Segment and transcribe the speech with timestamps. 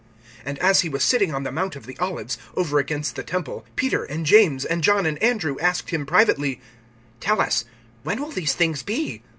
[0.47, 3.67] (3)And as he was sitting on the mount of the Olives, over against the temple,
[3.75, 6.59] Peter and James and John and Andrew asked him privately:
[7.21, 7.65] (4)Tell us,
[8.01, 9.21] when will these things be?